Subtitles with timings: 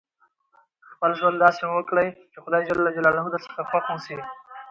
[0.91, 4.17] خپل ژوند داسي وکړئ، چي خدای جل جلاله درڅخه خوښ اوسي.